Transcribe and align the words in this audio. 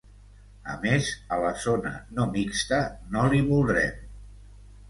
A 0.75 0.77
més, 0.85 1.09
a 1.35 1.37
la 1.43 1.51
zona 1.65 1.93
no 2.17 2.27
mixta 2.39 2.81
no 3.17 3.27
l'hi 3.35 3.47
voldrem! 3.51 4.05